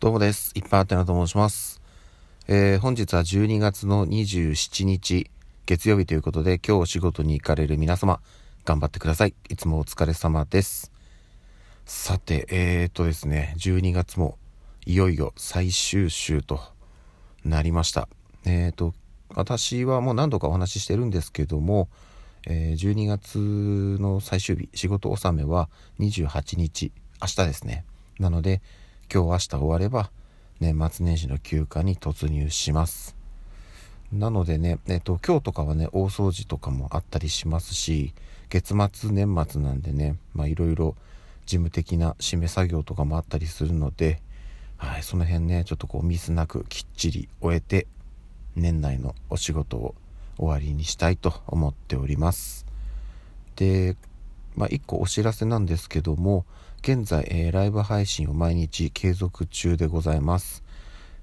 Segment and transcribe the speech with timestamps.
[0.00, 0.52] どうもです。
[0.54, 1.82] いっぱいあってなと申します。
[2.46, 5.28] えー本日は12月の27日、
[5.66, 8.20] 月曜日ということで、今日お仕事に行かれる皆様、
[8.64, 9.34] 頑張ってください。
[9.48, 10.92] いつもお疲れ様です。
[11.84, 14.38] さて、えーとですね、12月も
[14.86, 16.60] いよいよ最終週と
[17.44, 18.08] なりました。
[18.46, 18.94] えーと、
[19.34, 21.88] 私はもう何度かお話ししてるんですけども、
[22.46, 25.68] えー12月の最終日、仕事納めは
[25.98, 27.84] 28日、明日ですね。
[28.20, 28.62] なので、
[29.12, 30.10] 今日明日終われば、
[30.60, 33.16] 年末年始の休暇に突入します。
[34.12, 38.12] なのでね、えっと、今日とかはね、大掃除とかもあったりしますし、
[38.50, 40.94] 月末年末なんでね、まあいろいろ
[41.46, 44.20] 事務的な締め作業とかもあったりするので、
[44.76, 47.86] はい、その辺ね、ちょっとこうミスなくきっちり終えて、
[48.56, 49.94] 年内のお仕事を
[50.36, 52.66] 終わりにしたいと思っております。
[53.56, 53.96] で、
[54.58, 56.44] まあ、1個お知らせなんですけども、
[56.82, 60.64] 現在、えーライブ配信を毎日継続中でございます。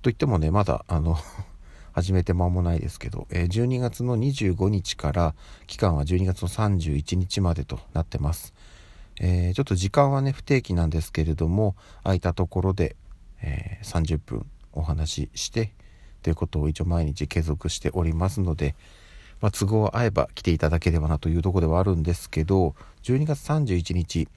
[0.00, 1.18] といってもね、まだ、あの、
[1.92, 5.34] 始めて間もないですけど、えー12月の25日から、
[5.66, 8.54] 期間は12月の31日までとなってます。
[9.20, 12.96] えーちょっと時間はね、不定期なんですけれども、空いたところで、
[13.42, 15.74] えー30分お話しして、
[16.22, 18.74] ということを一応毎日継続しておりますので、
[19.40, 24.28] まあ、都合合えば来ていただければなというところではあるんですけど12月31日、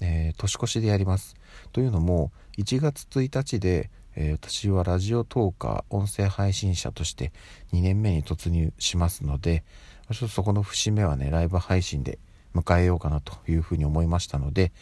[0.00, 1.36] えー年越しでやります。
[1.72, 7.32] というのも1月1日で、えー私はラジオトーカー音声配信者として
[7.72, 9.62] 2年目に突入しますので
[10.10, 12.18] ちょっとそこの節目はねライブ配信で
[12.54, 14.72] 迎えようかなというふうに思いましたので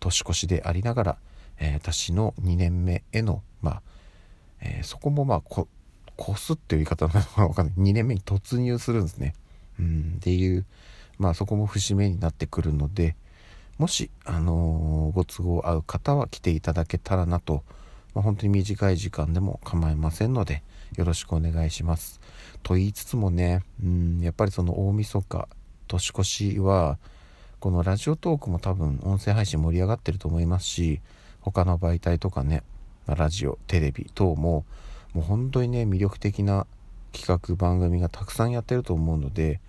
[0.00, 1.18] 年越しでありながら、
[1.58, 3.82] えー私の2年目へのまあ、
[4.60, 5.68] えーそこもまあこ
[6.20, 7.74] 越すっていう言い方なのかわかんない。
[7.76, 9.34] 2年目に突入するんですね。
[9.78, 10.66] うんっていう
[11.18, 13.16] まあそこも節目になってくるので
[13.78, 17.62] もし、あのーご都合合う方は来ていただけたらなと、
[18.14, 20.62] まあ、本当に短い時間でも構いませんので
[20.96, 22.20] よろしくお願いします。
[22.62, 25.48] と言いつつもねうんやっぱりその大晦日
[25.88, 26.98] 年越しは
[27.58, 31.00] このラジオトークも多分音声配信盛り上がってると思いますし
[31.40, 32.62] 他の媒体とかね
[33.06, 34.64] ラジオテレビ等も
[35.12, 36.66] もう本当にね魅力的な
[37.12, 39.60] 企画番組がたくさんやってると思うので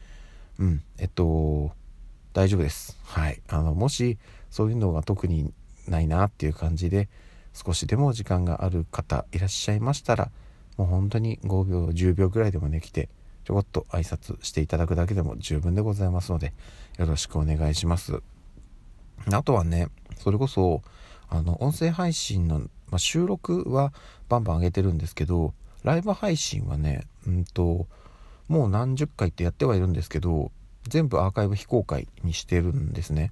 [0.59, 1.72] うんえっと
[2.34, 2.97] 大丈夫です。
[3.03, 3.41] はい。
[3.50, 4.18] あのもし
[4.50, 5.53] そういうのが特に
[5.88, 7.09] ないなっていう感じで
[7.53, 10.31] 少しでも時間がある方いらっしゃいましたら
[10.78, 13.09] もう本当に5秒10秒ぐらいでもね来て
[13.44, 16.53] ちょこっと挨拶していただくだけでも十分でございますので
[16.97, 18.22] よろしくお願いします。
[19.31, 20.81] あとはねそれこそ
[21.29, 23.94] あの音声配信の、まあ、収録は
[24.29, 25.53] バンバン上げてるんですけど
[25.84, 27.88] ライブ配信はねうんと
[28.47, 30.52] もう何十回ってやってはいるんですけど
[30.88, 33.31] 全部アーカイブ非公開にしてるんですね。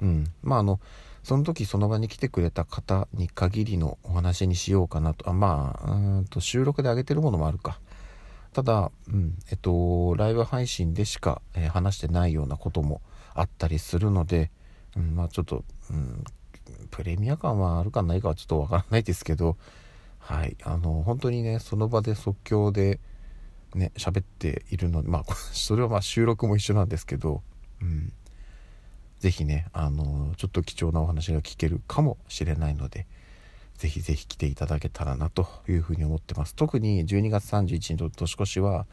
[0.00, 0.26] うん。
[0.42, 0.80] まああの
[1.22, 5.28] その時その場に来てくれた方に限りのお話にしようかなと。
[5.28, 7.78] あまあうんと収録で上げてるものもあるか。
[8.52, 13.02] ただ、うん、えっと、ライブ配信でしか、えー話してないようなことも
[13.34, 14.50] あったりするので、
[14.96, 16.24] うん、まあちょっと、うん、
[16.90, 19.56] プレミア感はあるかないかはちょっとわからないですけど、
[20.18, 23.00] はい、あの、本当にね、その場で即興で、
[23.74, 27.42] ね、喋っているので、まあ、 それはまあ収録も一緒なんですけど、
[27.80, 28.12] うん、
[29.20, 33.06] ぜひね、あの、ちょっと貴重なお話が聞けるかもしれないので、
[33.76, 36.54] ぜひぜひ来ていただけたらなというふうに思ってます。
[36.54, 38.86] 特に12月31日の年越しは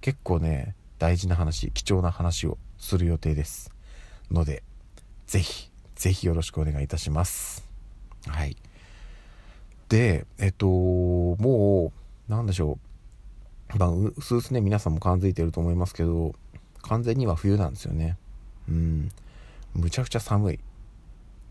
[0.00, 3.70] 結構ね、大事な話、貴重な話をする予定です。
[4.30, 4.62] ので、
[5.26, 5.69] ぜひ、
[6.00, 7.68] ぜひよろしくお願いいたします。
[8.26, 8.56] はい。
[9.90, 11.92] で、えっと、も
[12.26, 12.78] う、なんでしょ
[13.74, 13.78] う。
[13.78, 16.34] まあ、うすうすね、皆さんも感づいてると思いますけど、
[16.80, 18.16] 完全には冬なんですよね。
[18.66, 19.10] うん。
[19.74, 20.60] むちゃくちゃ寒い。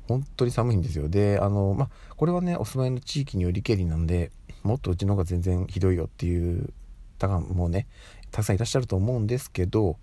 [0.08, 1.10] 本当に寒いんですよ。
[1.10, 4.32] で、あの、まあ、これはね、お住まいの地域によりけりなんで、
[4.64, 6.74] もっとうちの方が全然ひどいよっていう
[7.20, 7.86] 方がもうね、
[8.32, 9.98] たくさんいらっしゃると思うんですけど、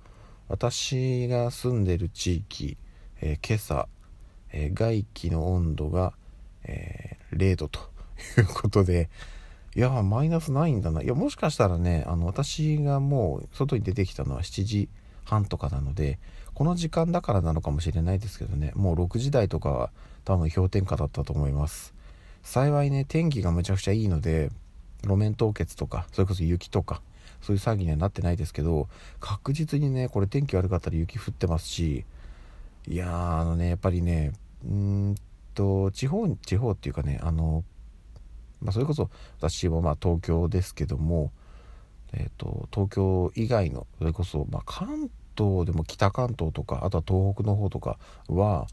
[0.47, 2.77] 私が住んでる地域、
[3.21, 3.89] えー今朝、
[4.53, 6.13] えー外気の温度が、
[6.65, 7.81] えー0度と
[8.39, 9.11] いうことで、
[9.75, 11.03] いや、マイナスないんだな。
[11.03, 14.89] いや、もしかしたらね、あの、私がもう外に出てきたのは7時
[15.25, 16.19] 半とかなので、
[16.55, 19.91] この時間だからなのかもしれないですけどね、もう6時台とかは
[20.25, 21.95] 多分氷点下だったと思います。
[22.43, 24.51] 幸いね、天気がむちゃくちゃいいので、
[25.03, 27.03] 路面凍結とか、それこそ雪とか、
[27.43, 28.89] そういう騒ぎにはなってないですけど、
[29.21, 32.07] 確実にね、これ天気悪かったら雪降ってますし、
[32.89, 34.33] いや、あのね、やっぱりね、
[34.65, 35.15] うん
[35.55, 37.65] と、地方、地方っていうかね、あの、
[38.61, 41.31] まあ、それこそ私はまあ東京ですけども、
[42.13, 47.99] えー、と東京以外のそれこそ、まあ、関東でも北関東とかあとは東北の方とか
[48.29, 48.67] は、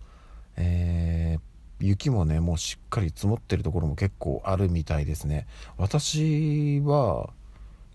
[0.58, 5.48] えー雪もねもうしっかり積もってるところも結構あるみたいですね。
[5.76, 7.32] 私は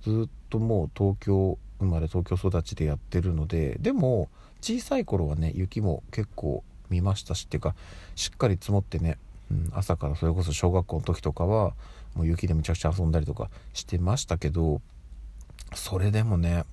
[0.03, 4.29] ずっともう東京生まれ東京育ちでやってるのででも
[4.61, 7.75] 小さい頃はね雪も結構見ましたしっていうか
[8.15, 9.19] しっかり積もってね、
[9.51, 11.75] うん、朝からそれこそ小学校の時とかは
[12.15, 14.81] もう雪でむちゃくちゃ遊んだりとかしてましたけど
[15.75, 16.65] それでもね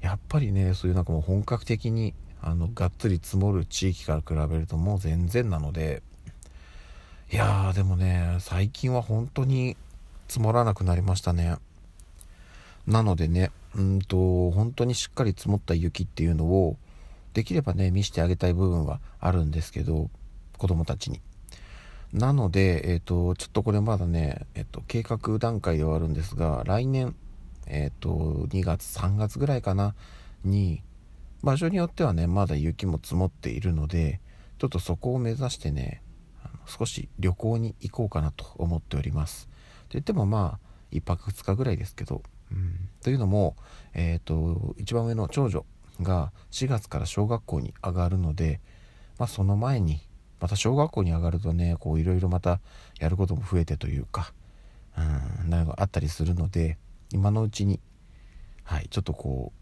[0.00, 6.02] やっぱりねそういうなんかもう本格的にあのがっつり積もる地域から比べるともう全然なので
[7.32, 9.76] いやーでもね最近は本当に
[10.28, 11.56] 積もらなくなりましたね。
[12.86, 16.76] なのでねうんと本当にしっかり積もった雪っていうのを
[17.34, 20.10] できればね見せてあげたい部分はあるんですけど
[20.58, 21.20] 子供たちに。
[22.12, 27.14] なので、えっ、ー、とちょっとこれまだね、えっ、ー、と計画段階ではあるんですが来年
[27.66, 29.94] えっ、ー、と2月3月ぐらいかな
[30.44, 30.82] に
[31.42, 34.20] 場所によってはねまだ雪も積もっているので
[34.58, 36.02] ちょっとそこを目指してね
[36.66, 39.46] 少し旅行に行こうかなと思っております。
[39.46, 43.56] と言ってもまあ1泊2日ぐらいですけど、うん、というのも
[43.94, 45.64] えっ、と一番上の長女
[46.00, 48.60] が4月から小学校に上がるので、
[49.18, 50.00] まあ、その前に
[50.40, 52.60] また小学校に上がるとねこういろいろまた
[52.98, 54.32] やることも増えてというか
[54.98, 56.78] うんなんかあったりするので
[57.12, 57.80] 今のうちに
[58.64, 59.52] はいちょっとこ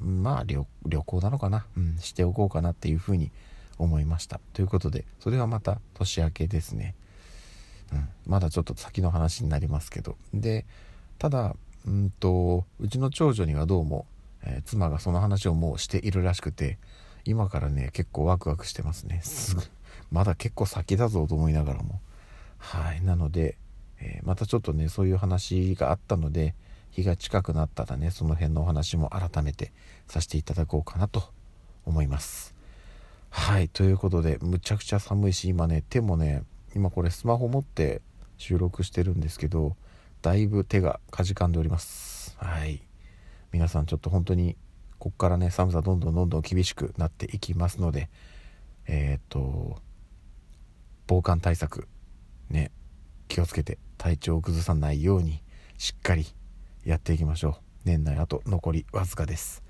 [0.00, 3.30] うまあ旅行なのかな、うん、しておこうかなっていうふうに
[3.78, 4.40] 思いました。
[4.52, 6.94] ということでそれはまた年明けですね、
[7.92, 10.16] うん、まだちょっと先の話になりますけど。
[10.34, 10.66] で
[11.18, 14.06] ただうんとうちの長女にはどうも
[14.46, 16.78] えー、妻がその話をもうしているらしくて
[17.24, 19.20] 今からね結構ワクワクしてますね。
[19.22, 19.62] すぐ
[20.12, 22.00] まだ結構先だぞと思いながらも。
[22.58, 23.02] はい。
[23.02, 23.56] なので、
[24.00, 26.54] えー、またちょっとねそういう話があったので
[26.92, 29.72] 日が近くなったらねその辺のお話も改めて
[30.06, 31.24] させていただこうかなと
[31.84, 32.54] 思います。
[33.30, 33.68] はい。
[33.68, 36.44] ということでむちゃくちゃ寒いし今ね手もね
[36.76, 38.00] 今これスマホ持って
[38.38, 39.74] 収録してるんですけど
[40.26, 42.36] だいぶ手がかじかんでおります。
[42.40, 42.82] はい。
[43.52, 44.56] 皆さんちょっと本当に
[44.98, 48.10] こっからね寒さどんどんどんどん厳しくなっていきますので
[48.88, 49.80] えっ、と
[51.06, 51.86] 防寒対策
[52.50, 52.72] ね
[53.28, 55.44] 気をつけて体調を崩さないように
[55.78, 56.26] しっかり
[56.84, 57.54] やっていきましょう。
[57.84, 59.62] 年内あと残りわずかです。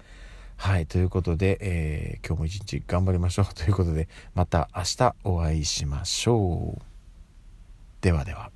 [0.57, 0.87] はい。
[0.87, 3.47] ということで、えー、今日も一日頑張りましょう。
[3.55, 6.83] ということでまた明日お会いしましょう。
[8.01, 8.56] ではでは。